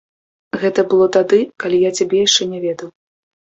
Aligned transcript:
Гэта 0.63 0.85
было 0.93 1.05
тады, 1.19 1.39
калі 1.67 1.85
я 1.89 1.95
цябе 2.01 2.25
яшчэ 2.27 2.51
не 2.59 2.67
ведаў. 2.69 2.95